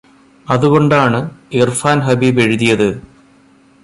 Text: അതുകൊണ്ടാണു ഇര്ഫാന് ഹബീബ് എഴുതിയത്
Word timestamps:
അതുകൊണ്ടാണു 0.47 1.19
ഇര്ഫാന് 1.59 2.05
ഹബീബ് 2.07 2.43
എഴുതിയത് 2.45 2.89